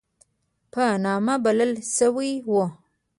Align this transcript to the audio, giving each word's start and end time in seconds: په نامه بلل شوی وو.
په 0.71 0.83
نامه 1.03 1.35
بلل 1.45 1.71
شوی 1.97 2.31
وو. 2.49 2.63